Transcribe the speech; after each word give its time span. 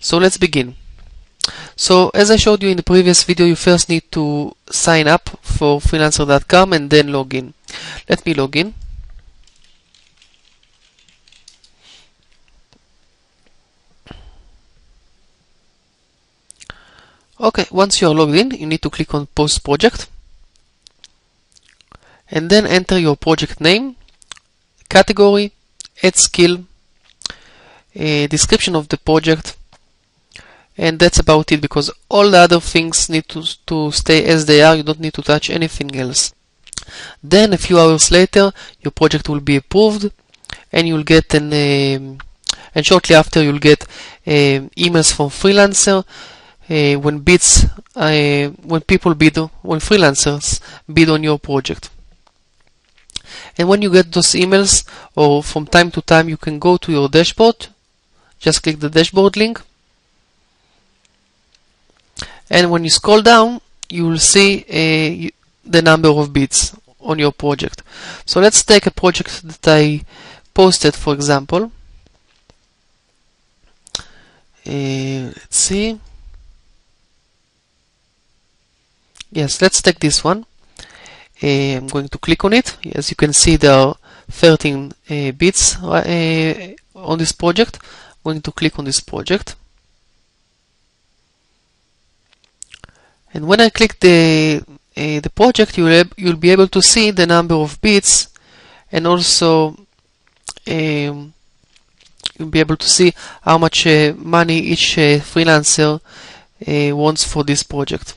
So 0.00 0.18
let's 0.18 0.36
begin. 0.38 0.76
So 1.76 2.10
as 2.14 2.30
I 2.30 2.36
showed 2.36 2.62
you 2.62 2.70
in 2.70 2.76
the 2.76 2.82
previous 2.82 3.22
video, 3.22 3.46
you 3.46 3.56
first 3.56 3.88
need 3.88 4.10
to 4.12 4.54
sign 4.70 5.06
up 5.06 5.28
for 5.42 5.80
freelancer.com 5.80 6.72
and 6.72 6.90
then 6.90 7.12
log 7.12 7.34
in. 7.34 7.54
Let 8.08 8.24
me 8.24 8.34
log 8.34 8.56
in. 8.56 8.74
Okay, 17.38 17.66
once 17.70 18.00
you 18.00 18.08
are 18.08 18.14
logged 18.14 18.34
in, 18.34 18.50
you 18.52 18.66
need 18.66 18.80
to 18.80 18.88
click 18.88 19.12
on 19.14 19.26
Post 19.26 19.62
Project 19.62 20.08
and 22.30 22.50
then 22.50 22.66
enter 22.66 22.98
your 22.98 23.16
project 23.16 23.60
name, 23.60 23.96
category, 24.88 25.52
add 26.02 26.16
skill, 26.16 26.64
a 27.94 28.26
description 28.26 28.74
of 28.74 28.88
the 28.88 28.96
project, 28.96 29.56
and 30.78 30.98
that's 30.98 31.18
about 31.18 31.52
it 31.52 31.60
because 31.60 31.90
all 32.08 32.30
the 32.30 32.38
other 32.38 32.60
things 32.60 33.08
need 33.08 33.26
to, 33.28 33.42
to 33.66 33.90
stay 33.92 34.24
as 34.24 34.46
they 34.46 34.62
are, 34.62 34.76
you 34.76 34.82
don't 34.82 35.00
need 35.00 35.14
to 35.14 35.22
touch 35.22 35.48
anything 35.50 35.94
else. 35.96 36.34
Then 37.22 37.52
a 37.52 37.58
few 37.58 37.78
hours 37.78 38.10
later, 38.10 38.52
your 38.80 38.90
project 38.90 39.28
will 39.28 39.40
be 39.40 39.56
approved 39.56 40.12
and 40.72 40.86
you'll 40.86 41.02
get 41.02 41.32
an 41.34 41.52
um, 41.52 42.18
and 42.74 42.84
shortly 42.84 43.16
after 43.16 43.42
you'll 43.42 43.58
get 43.58 43.82
uh, 44.26 44.60
emails 44.76 45.12
from 45.14 45.30
freelancer 45.30 46.04
uh, 46.68 47.00
when 47.00 47.20
bids 47.20 47.64
uh, 47.94 48.48
when 48.62 48.82
people 48.82 49.14
bid 49.14 49.36
when 49.62 49.80
freelancers 49.80 50.60
bid 50.92 51.08
on 51.08 51.22
your 51.22 51.38
project. 51.38 51.90
And 53.58 53.68
when 53.68 53.80
you 53.80 53.90
get 53.90 54.12
those 54.12 54.32
emails 54.32 54.86
or 55.14 55.42
from 55.42 55.66
time 55.66 55.90
to 55.92 56.02
time 56.02 56.28
you 56.28 56.36
can 56.36 56.58
go 56.58 56.76
to 56.76 56.92
your 56.92 57.08
dashboard. 57.08 57.68
Just 58.38 58.62
click 58.62 58.78
the 58.78 58.90
dashboard 58.90 59.36
link 59.38 59.62
and 62.50 62.70
when 62.70 62.84
you 62.84 62.90
scroll 62.90 63.22
down 63.22 63.60
you 63.88 64.06
will 64.06 64.18
see 64.18 64.64
uh, 64.68 65.30
the 65.64 65.82
number 65.82 66.08
of 66.08 66.32
bits 66.32 66.76
on 67.00 67.18
your 67.18 67.32
project. 67.32 67.82
So 68.24 68.40
let's 68.40 68.62
take 68.64 68.86
a 68.86 68.90
project 68.90 69.42
that 69.42 69.68
I 69.68 70.04
posted 70.54 70.94
for 70.94 71.14
example. 71.14 71.70
Uh, 74.66 75.30
let's 75.36 75.56
see. 75.56 76.00
Yes 79.30 79.60
let's 79.62 79.80
take 79.82 80.00
this 80.00 80.24
one. 80.24 80.46
Uh, 81.42 81.76
I'm 81.76 81.86
going 81.88 82.08
to 82.08 82.18
click 82.18 82.44
on 82.44 82.52
it. 82.54 82.76
As 82.94 83.10
you 83.10 83.16
can 83.16 83.32
see 83.32 83.56
there 83.56 83.72
are 83.72 83.96
13 84.30 84.92
uh, 85.10 85.30
bits 85.32 85.80
uh, 85.82 86.74
on 86.94 87.18
this 87.18 87.32
project. 87.32 87.78
I'm 87.82 88.32
going 88.32 88.42
to 88.42 88.52
click 88.52 88.78
on 88.78 88.86
this 88.86 89.00
project 89.00 89.54
and 93.36 93.46
when 93.46 93.60
I 93.60 93.68
click 93.68 94.00
the 94.00 94.64
uh, 94.96 95.20
the 95.20 95.28
project 95.28 95.76
you'll, 95.76 96.04
you'll 96.16 96.36
be 96.36 96.50
able 96.50 96.68
to 96.68 96.80
see 96.80 97.10
the 97.10 97.26
number 97.26 97.54
of 97.54 97.78
bits 97.82 98.28
and 98.90 99.06
also 99.06 99.76
um, 100.66 101.34
you'll 102.38 102.48
be 102.48 102.60
able 102.60 102.78
to 102.78 102.88
see 102.88 103.12
how 103.42 103.58
much 103.58 103.86
uh, 103.86 104.14
money 104.16 104.58
each 104.58 104.96
uh, 104.96 105.20
freelancer 105.20 106.00
uh, 106.00 106.96
wants 106.96 107.24
for 107.24 107.44
this 107.44 107.62
project. 107.62 108.16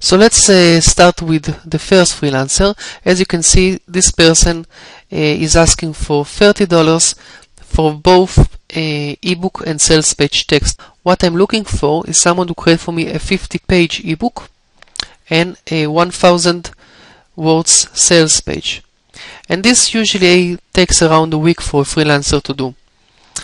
So 0.00 0.16
let's 0.16 0.48
start 0.86 1.20
with 1.20 1.44
the 1.68 1.78
first 1.78 2.18
freelancer. 2.18 2.74
As 3.04 3.20
you 3.20 3.26
can 3.26 3.42
see, 3.42 3.80
this 3.86 4.10
person 4.10 4.66
is 5.10 5.56
asking 5.56 5.92
for 5.92 6.24
$30 6.24 7.14
for 7.56 7.92
both 7.92 8.53
uh, 8.76 9.14
ebook 9.22 9.62
and 9.66 9.80
sales 9.80 10.12
page 10.14 10.46
text. 10.46 10.80
What 11.02 11.22
I'm 11.22 11.36
looking 11.36 11.64
for 11.64 12.06
is 12.06 12.20
someone 12.20 12.46
to 12.48 12.54
create 12.54 12.80
for 12.80 12.92
me 12.92 13.08
a 13.08 13.18
50 13.18 13.58
page 13.58 14.04
ebook 14.04 14.48
and 15.30 15.56
a 15.70 15.86
1000 15.86 16.70
words 17.36 17.88
sales 17.98 18.40
page. 18.40 18.82
And 19.48 19.62
this 19.62 19.94
usually 19.94 20.58
takes 20.72 21.02
around 21.02 21.34
a 21.34 21.38
week 21.38 21.60
for 21.60 21.82
a 21.82 21.84
freelancer 21.84 22.42
to 22.42 22.54
do. 22.54 22.74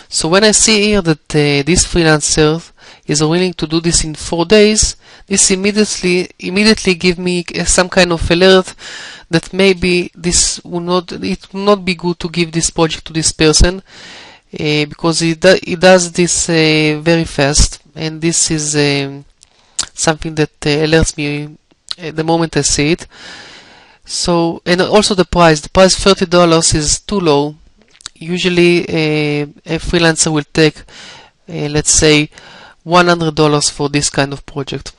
So 0.09 0.27
when 0.29 0.43
I 0.43 0.51
see 0.51 0.81
here 0.87 1.01
that 1.01 1.35
uh, 1.35 1.63
this 1.63 1.85
freelancer 1.85 2.71
is 3.05 3.23
willing 3.23 3.53
to 3.53 3.67
do 3.67 3.79
this 3.79 4.03
in 4.03 4.15
four 4.15 4.45
days, 4.45 4.95
this 5.27 5.51
immediately 5.51 6.29
immediately 6.39 6.95
give 6.95 7.17
me 7.17 7.45
some 7.65 7.89
kind 7.89 8.11
of 8.11 8.29
alert 8.29 8.73
that 9.29 9.53
maybe 9.53 10.11
this 10.13 10.61
will 10.63 10.81
not 10.81 11.11
it 11.11 11.53
will 11.53 11.61
not 11.61 11.85
be 11.85 11.95
good 11.95 12.19
to 12.19 12.29
give 12.29 12.51
this 12.51 12.69
project 12.69 13.05
to 13.05 13.13
this 13.13 13.31
person 13.31 13.81
uh, 14.53 14.85
because 14.85 15.19
he, 15.19 15.33
do, 15.35 15.57
he 15.63 15.75
does 15.75 16.11
this 16.11 16.49
uh, 16.49 16.99
very 17.01 17.23
fast 17.23 17.81
and 17.95 18.21
this 18.21 18.51
is 18.51 18.75
um, 18.75 19.25
something 19.93 20.35
that 20.35 20.51
uh, 20.65 20.69
alerts 20.69 21.17
me 21.17 21.57
the 22.11 22.23
moment 22.23 22.57
I 22.57 22.61
see 22.61 22.91
it. 22.93 23.07
So 24.05 24.61
and 24.65 24.81
also 24.81 25.13
the 25.13 25.25
price. 25.25 25.61
The 25.61 25.69
price 25.69 25.95
thirty 25.95 26.25
dollars 26.25 26.73
is 26.73 26.99
too 26.99 27.19
low. 27.19 27.55
Usually 28.15 28.83
a 28.85 29.45
freelancer 29.77 30.31
will 30.33 30.43
take, 30.51 30.81
let's 31.47 31.91
say, 31.91 32.29
one 32.83 33.07
hundred 33.07 33.35
dollars 33.35 33.69
for 33.69 33.89
this 33.89 34.09
kind 34.09 34.33
of 34.33 34.45
project 34.45 34.93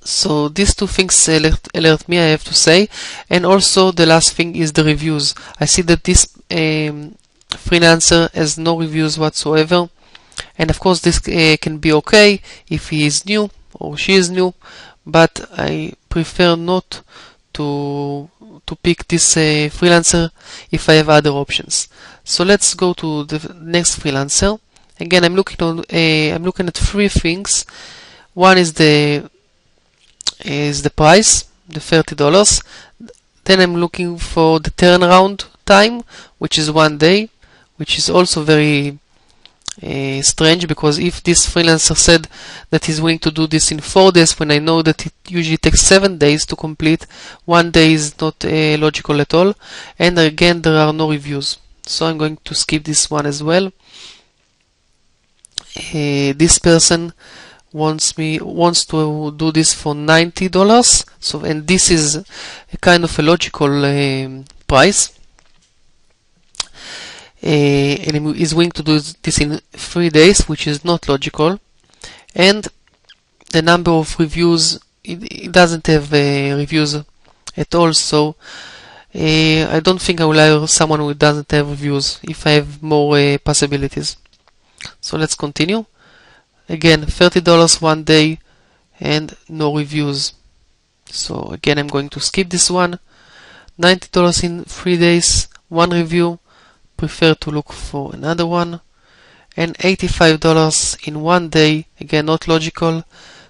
so 0.00 0.48
these 0.48 0.74
two 0.74 0.86
things 0.86 1.28
alert, 1.28 1.68
alert, 1.74 2.08
me 2.08 2.18
I 2.18 2.26
have 2.26 2.44
to 2.44 2.54
say 2.54 2.88
and 3.28 3.44
also 3.44 3.90
the 3.90 4.06
last 4.06 4.34
thing 4.34 4.54
is 4.56 4.72
the 4.72 4.84
reviews 4.84 5.34
I 5.58 5.64
see 5.64 5.82
that 5.82 6.04
this 6.04 6.28
um, 6.50 7.16
freelancer 7.56 8.30
has 8.32 8.58
no 8.58 8.78
reviews 8.78 9.18
whatsoever. 9.18 9.88
And 10.58 10.70
of 10.70 10.78
course 10.80 11.00
this 11.00 11.18
uh, 11.28 11.56
can 11.60 11.78
be 11.78 11.92
okay 11.92 12.40
if 12.68 12.90
he 12.90 13.06
is 13.06 13.26
new 13.26 13.50
or 13.74 13.96
she 13.96 14.14
is 14.14 14.30
new 14.30 14.54
but 15.04 15.48
I 15.56 15.94
prefer 16.08 16.56
not 16.56 17.02
to 17.54 18.30
to 18.66 18.76
pick 18.76 19.08
this 19.08 19.36
uh, 19.36 19.68
freelancer 19.70 20.30
if 20.70 20.88
I 20.88 20.94
have 20.94 21.08
other 21.08 21.30
options. 21.30 21.88
So 22.24 22.44
let's 22.44 22.74
go 22.74 22.92
to 22.94 23.24
the 23.24 23.54
next 23.54 23.98
freelancer. 23.98 24.58
Again 25.00 25.24
I'm 25.24 25.34
looking 25.34 25.60
on 25.62 25.80
uh, 25.80 26.34
I'm 26.34 26.44
looking 26.44 26.68
at 26.68 26.74
three 26.74 27.08
things. 27.08 27.66
One 28.34 28.58
is 28.58 28.74
the 28.74 29.28
is 30.44 30.82
the 30.82 30.90
price, 30.90 31.44
the 31.68 31.80
$30. 31.80 32.62
Then 33.44 33.60
I'm 33.60 33.76
looking 33.76 34.18
for 34.18 34.60
the 34.60 34.70
turnaround 34.70 35.46
time, 35.64 36.02
which 36.38 36.58
is 36.58 36.70
one 36.70 36.98
day, 36.98 37.28
which 37.76 37.98
is 37.98 38.10
also 38.10 38.42
very 38.42 38.98
uh, 39.82 40.20
strange 40.20 40.68
because 40.68 40.98
if 40.98 41.22
this 41.22 41.46
freelancer 41.46 41.96
said 41.96 42.28
that 42.70 42.84
he's 42.84 43.00
willing 43.00 43.18
to 43.18 43.30
do 43.30 43.46
this 43.46 43.72
in 43.72 43.80
four 43.80 44.12
days 44.12 44.38
when 44.38 44.50
I 44.50 44.58
know 44.58 44.82
that 44.82 45.06
it 45.06 45.14
usually 45.28 45.56
takes 45.56 45.80
seven 45.80 46.18
days 46.18 46.44
to 46.46 46.56
complete, 46.56 47.06
one 47.44 47.70
day 47.70 47.94
is 47.94 48.20
not 48.20 48.44
uh, 48.44 48.76
logical 48.78 49.20
at 49.20 49.32
all. 49.32 49.54
And 49.98 50.18
again, 50.18 50.62
there 50.62 50.76
are 50.76 50.92
no 50.92 51.10
reviews. 51.10 51.58
So 51.84 52.06
I'm 52.06 52.18
going 52.18 52.38
to 52.44 52.54
skip 52.54 52.84
this 52.84 53.10
one 53.10 53.26
as 53.26 53.42
well. 53.42 53.66
Uh, 55.74 56.32
this 56.36 56.58
person 56.58 57.12
wants 57.72 58.18
me 58.18 58.38
wants 58.38 58.84
to 58.84 59.32
do 59.32 59.50
this 59.50 59.72
for 59.72 59.94
ninety 59.94 60.50
dollars 60.50 61.06
so 61.18 61.40
and 61.40 61.66
this 61.66 61.90
is 61.90 62.16
a 62.16 62.76
kind 62.82 63.02
of 63.02 63.18
a 63.18 63.22
logical 63.22 63.82
um, 63.86 64.44
price 64.68 65.18
and 67.42 68.36
is 68.36 68.54
willing 68.54 68.70
to 68.70 68.82
do 68.82 69.00
this 69.00 69.40
in 69.40 69.60
three 69.72 70.08
days 70.08 70.48
which 70.48 70.66
is 70.66 70.84
not 70.84 71.08
logical. 71.08 71.58
And 72.34 72.68
the 73.50 73.62
number 73.62 73.90
of 73.90 74.18
reviews 74.18 74.78
it, 75.04 75.46
it 75.46 75.52
doesn't 75.52 75.86
have 75.88 76.12
uh, 76.12 76.56
reviews 76.56 76.94
at 77.56 77.74
all 77.74 77.92
so 77.92 78.36
uh, 79.14 79.68
I 79.70 79.80
don't 79.82 80.00
think 80.00 80.20
I 80.20 80.24
will 80.24 80.34
hire 80.34 80.66
someone 80.66 81.00
who 81.00 81.12
doesn't 81.12 81.50
have 81.50 81.68
reviews 81.68 82.18
if 82.22 82.46
I 82.46 82.52
have 82.52 82.82
more 82.82 83.18
uh, 83.18 83.38
possibilities. 83.38 84.16
So 85.00 85.18
let's 85.18 85.34
continue. 85.34 85.84
Again 86.68 87.02
$30 87.02 87.82
one 87.82 88.04
day 88.04 88.38
and 89.00 89.36
no 89.48 89.76
reviews. 89.76 90.32
So 91.06 91.48
again 91.52 91.78
I'm 91.78 91.88
going 91.88 92.08
to 92.10 92.20
skip 92.20 92.48
this 92.48 92.70
one. 92.70 92.98
$90 93.78 94.44
in 94.44 94.64
three 94.64 94.96
days 94.96 95.48
one 95.68 95.90
review 95.90 96.38
prefer 96.96 97.34
to 97.34 97.50
look 97.50 97.72
for 97.72 98.14
another 98.14 98.46
one. 98.46 98.80
And 99.56 99.76
$85 99.78 101.06
in 101.06 101.20
one 101.20 101.48
day 101.48 101.86
again 102.00 102.26
not 102.26 102.48
logical. 102.48 103.04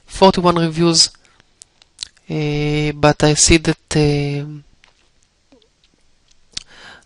41 0.07 0.57
reviews 0.57 1.11
uh, 2.29 2.93
but 2.95 3.23
I 3.25 3.35
see 3.35 3.59
that 3.59 3.97
uh, 3.97 4.47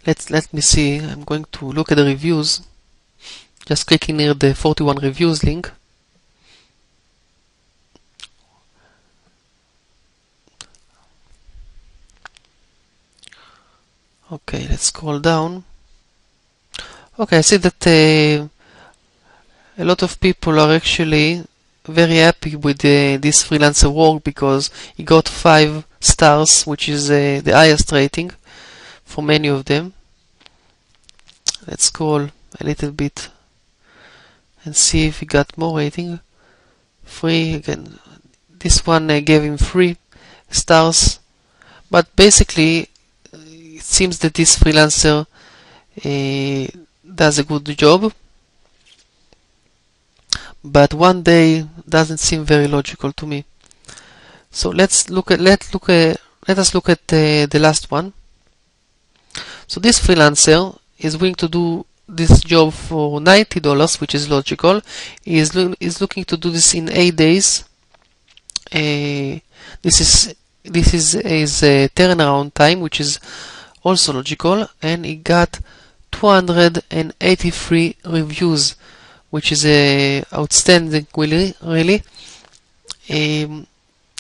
let's 0.07 0.31
let 0.31 0.53
me 0.53 0.61
see. 0.61 0.99
I'm 0.99 1.25
going 1.25 1.47
to 1.53 1.67
look 1.67 1.91
at 1.91 1.97
the 1.97 2.05
reviews. 2.05 2.63
Just 3.65 3.87
clicking 3.87 4.19
near 4.19 4.35
the 4.35 4.55
41 4.55 4.99
reviews 4.99 5.43
link. 5.43 5.71
Okay, 14.31 14.67
let's 14.69 14.85
scroll 14.85 15.19
down. 15.19 15.65
Okay, 17.19 17.39
I 17.39 17.41
see 17.41 17.57
that 17.57 17.87
uh, 17.87 18.47
a 19.79 19.85
lot 19.87 20.03
of 20.03 20.21
people 20.21 20.61
are 20.61 20.75
actually 20.75 21.43
very 21.87 22.17
happy 22.17 22.57
with 22.57 22.85
uh, 22.85 23.17
this 23.17 23.43
freelancer 23.43 23.91
work 23.91 24.23
because 24.23 24.71
he 24.95 25.03
got 25.03 25.27
five 25.27 25.87
stars 25.99 26.67
which 26.67 26.91
is 26.91 27.11
uh, 27.11 27.41
the 27.43 27.53
highest 27.55 27.91
rating 27.91 28.33
for 29.03 29.23
many 29.23 29.49
of 29.49 29.65
them. 29.65 29.95
Let's 31.67 31.85
scroll 31.85 32.29
a 32.61 32.65
little 32.65 32.91
bit 32.91 33.31
and 34.67 34.77
see 34.77 35.07
if 35.07 35.21
he 35.21 35.27
got 35.27 35.57
more 35.57 35.79
rating. 35.79 36.21
Free 37.03 37.55
again 37.55 37.99
this 38.59 38.87
one 38.87 39.11
uh, 39.11 39.21
gave 39.21 39.43
him 39.43 39.57
three 39.57 39.97
stars. 40.51 41.19
But 41.91 42.15
basically 42.15 42.91
it 43.33 43.81
seems 43.81 44.19
that 44.19 44.35
this 44.35 44.59
freelancer 44.59 45.27
uh, 46.05 46.86
does 47.17 47.39
a 47.39 47.45
good 47.45 47.65
job 47.77 48.13
but 50.67 50.93
one 50.93 51.23
day 51.23 51.67
doesn't 51.89 52.19
seem 52.19 52.45
very 52.45 52.67
logical 52.67 53.13
to 53.13 53.27
me. 53.27 53.45
So 54.51 54.71
let's 54.71 55.09
look 55.11 55.31
at 55.31 55.41
let 55.41 55.73
look 55.73 55.89
at 55.89 56.21
let 56.49 56.59
us 56.59 56.75
look 56.75 56.89
at 56.89 57.01
uh, 57.13 57.47
the 57.47 57.59
last 57.61 57.91
one. 57.91 58.13
So 59.67 59.81
this 59.81 60.01
freelancer 60.01 60.79
is 60.99 61.17
willing 61.17 61.35
to 61.37 61.49
do 61.49 61.85
this 62.09 62.41
job 62.41 62.73
for 62.73 63.21
$90 63.21 64.01
which 64.01 64.15
is 64.15 64.31
logical. 64.31 64.81
He 65.25 65.39
is, 65.39 65.55
lo 65.55 65.75
is 65.81 66.01
looking 66.01 66.25
to 66.25 66.37
do 66.37 66.51
this 66.51 66.75
in 66.75 66.89
8 66.89 67.17
days. 67.17 67.65
Uh, 68.73 69.39
this 69.83 70.01
is 70.01 70.35
this 70.65 70.95
is 70.95 71.13
his 71.13 71.63
uh, 71.63 71.89
turnaround 71.95 72.55
time 72.55 72.81
which 72.81 73.01
is 73.01 73.21
also 73.83 74.13
logical 74.13 74.69
and 74.83 75.05
he 75.05 75.17
got 75.17 75.61
283 76.21 77.97
reviews 78.07 78.77
which 79.31 79.53
is 79.53 79.65
uh, 79.65 80.23
outstanding 80.33 81.07
really 81.17 81.55
really 81.63 82.03
um, 83.11 83.67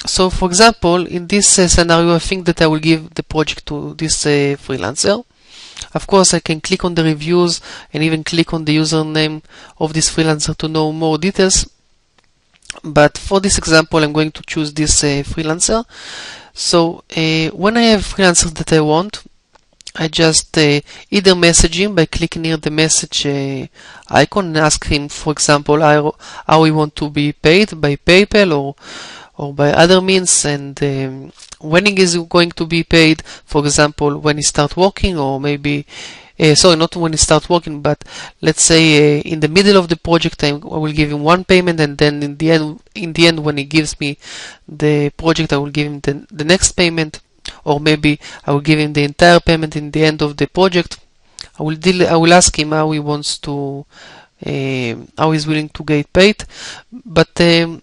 so 0.04 0.30
for 0.30 0.48
example 0.48 1.06
in 1.06 1.26
this 1.26 1.58
uh, 1.58 1.66
scenario 1.68 2.14
I 2.14 2.18
think 2.18 2.46
that 2.46 2.62
I 2.62 2.66
will 2.66 2.78
give 2.78 3.14
the 3.14 3.22
project 3.22 3.66
to 3.66 3.94
this 3.94 4.26
uh, 4.26 4.56
freelancer. 4.58 5.24
Of 5.94 6.06
course 6.06 6.34
I 6.34 6.40
can 6.40 6.60
click 6.60 6.84
on 6.84 6.94
the 6.94 7.04
reviews 7.04 7.60
and 7.92 8.02
even 8.02 8.24
click 8.24 8.52
on 8.52 8.64
the 8.64 8.76
username 8.76 9.42
of 9.78 9.92
this 9.94 10.14
freelancer 10.14 10.56
to 10.58 10.68
know 10.68 10.92
more 10.92 11.18
details. 11.18 11.68
But 12.84 13.18
for 13.18 13.40
this 13.40 13.58
example 13.58 14.02
I'm 14.02 14.12
going 14.12 14.32
to 14.32 14.42
choose 14.42 14.72
this 14.72 15.02
uh, 15.02 15.22
freelancer. 15.24 15.84
So 16.52 17.04
uh, 17.16 17.48
when 17.56 17.76
I 17.76 17.82
have 17.82 18.02
freelancers 18.02 18.54
that 18.54 18.72
I 18.72 18.80
want 18.80 19.22
I 19.98 20.08
just 20.08 20.56
uh, 20.58 20.80
either 21.10 21.34
message 21.34 21.80
him 21.80 21.94
by 21.94 22.06
clicking 22.06 22.42
near 22.42 22.56
the 22.56 22.70
message 22.70 23.26
uh, 23.26 23.66
icon 24.08 24.46
and 24.46 24.58
ask 24.58 24.86
him, 24.86 25.08
for 25.08 25.32
example, 25.32 25.80
how, 25.80 26.64
he 26.64 26.70
want 26.70 26.96
to 26.96 27.10
be 27.10 27.32
paid 27.32 27.80
by 27.80 27.96
PayPal 27.96 28.56
or 28.56 28.74
or 29.38 29.52
by 29.52 29.70
other 29.70 30.00
means 30.00 30.46
and 30.46 30.82
um, 30.82 31.30
when 31.60 31.84
he 31.84 32.00
is 32.00 32.16
going 32.16 32.50
to 32.52 32.64
be 32.64 32.82
paid, 32.82 33.22
for 33.44 33.62
example, 33.66 34.18
when 34.18 34.38
he 34.38 34.42
start 34.42 34.78
working 34.78 35.18
or 35.18 35.38
maybe 35.38 35.84
uh, 36.38 36.54
sorry, 36.54 36.76
not 36.76 36.94
when 36.96 37.12
he 37.12 37.18
start 37.18 37.48
working, 37.48 37.80
but 37.80 38.04
let's 38.40 38.62
say 38.62 39.18
uh, 39.18 39.22
in 39.22 39.40
the 39.40 39.48
middle 39.48 39.76
of 39.76 39.88
the 39.88 39.96
project, 39.96 40.44
I, 40.44 40.50
I 40.50 40.52
will 40.54 40.92
give 40.92 41.10
him 41.10 41.22
one 41.22 41.44
payment, 41.44 41.80
and 41.80 41.96
then 41.96 42.22
in 42.22 42.36
the 42.36 42.50
end, 42.50 42.80
in 42.94 43.14
the 43.14 43.26
end, 43.26 43.42
when 43.42 43.56
he 43.56 43.64
gives 43.64 43.98
me 43.98 44.18
the 44.68 45.10
project, 45.10 45.52
I 45.52 45.56
will 45.56 45.70
give 45.70 45.86
him 45.86 46.00
the, 46.00 46.26
the 46.30 46.44
next 46.44 46.72
payment 46.72 47.20
or 47.66 47.80
maybe 47.80 48.18
I 48.46 48.52
will 48.52 48.60
give 48.60 48.78
him 48.78 48.92
the 48.92 49.02
entire 49.02 49.40
payment 49.40 49.74
in 49.76 49.90
the 49.90 50.04
end 50.04 50.22
of 50.22 50.36
the 50.36 50.46
project. 50.46 50.98
I 51.58 51.62
will 51.64 51.74
deal, 51.74 52.06
I 52.06 52.16
will 52.16 52.32
ask 52.32 52.56
him 52.56 52.70
how 52.70 52.92
he 52.92 53.00
wants 53.00 53.38
to, 53.38 53.84
uh, 54.46 54.94
how 55.18 55.32
he's 55.32 55.46
willing 55.46 55.68
to 55.70 55.82
get 55.82 56.12
paid. 56.12 56.44
But 56.92 57.40
um, 57.40 57.82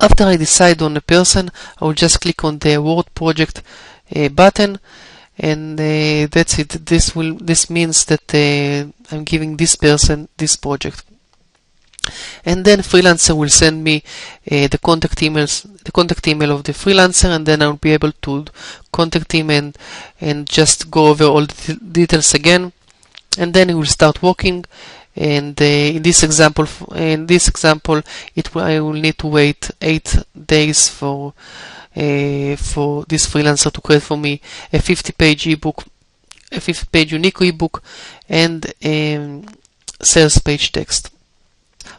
after 0.00 0.24
I 0.24 0.36
decide 0.36 0.80
on 0.80 0.96
a 0.96 1.02
person, 1.02 1.50
I 1.80 1.84
will 1.84 1.92
just 1.92 2.20
click 2.20 2.44
on 2.44 2.58
the 2.58 2.74
award 2.74 3.14
project 3.14 3.62
uh, 4.16 4.28
button, 4.30 4.78
and 5.38 5.78
uh, 5.78 6.28
that's 6.30 6.58
it. 6.58 6.70
This 6.86 7.14
will 7.14 7.34
this 7.34 7.68
means 7.68 8.04
that 8.06 8.34
uh, 8.34 8.90
I'm 9.14 9.24
giving 9.24 9.56
this 9.56 9.76
person 9.76 10.28
this 10.36 10.56
project 10.56 11.04
and 12.44 12.64
then 12.64 12.80
freelancer 12.80 13.36
will 13.36 13.48
send 13.48 13.82
me 13.84 14.02
uh, 14.50 14.66
the 14.68 14.78
contact 14.78 15.18
emails 15.18 15.62
the 15.84 15.92
contact 15.92 16.26
email 16.28 16.52
of 16.52 16.64
the 16.64 16.72
freelancer 16.72 17.34
and 17.34 17.46
then 17.46 17.62
I'll 17.62 17.74
be 17.74 17.92
able 17.92 18.12
to 18.12 18.44
contact 18.92 19.32
him 19.32 19.50
and 19.50 19.76
and 20.20 20.48
just 20.48 20.90
go 20.90 21.08
over 21.08 21.24
all 21.24 21.46
the 21.46 21.78
details 21.92 22.34
again. 22.34 22.72
And 23.38 23.54
then 23.54 23.70
he 23.70 23.74
will 23.74 23.86
start 23.86 24.22
working. 24.22 24.64
And 25.16 25.60
uh, 25.60 25.64
in 25.64 26.02
this 26.02 26.22
example 26.22 26.66
in 26.94 27.26
this 27.26 27.48
example 27.48 28.02
it 28.34 28.54
will, 28.54 28.62
I 28.62 28.80
will 28.80 28.94
need 28.94 29.18
to 29.18 29.26
wait 29.26 29.70
eight 29.80 30.16
days 30.34 30.88
for 30.88 31.34
uh, 31.96 32.56
for 32.56 33.04
this 33.08 33.26
freelancer 33.26 33.70
to 33.70 33.80
create 33.80 34.02
for 34.02 34.16
me 34.16 34.40
a 34.72 34.80
50 34.80 35.12
page 35.12 35.46
ebook 35.46 35.84
a 36.50 36.60
50 36.60 36.86
page 36.90 37.12
unique 37.12 37.42
ebook 37.42 37.82
and 38.26 38.72
um, 38.82 39.44
sales 40.00 40.38
page 40.38 40.72
text 40.72 41.10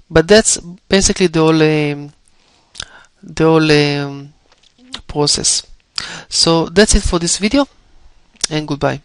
but 0.09 0.27
that's 0.27 0.57
basically 0.87 1.27
the 1.27 1.39
whole 1.39 1.61
um, 1.61 2.13
the 3.21 3.43
whole 3.43 3.71
um, 3.71 4.33
process. 5.07 5.65
So 6.29 6.65
that's 6.65 6.95
it 6.95 7.03
for 7.03 7.19
this 7.19 7.37
video 7.37 7.67
and 8.49 8.67
goodbye 8.67 9.01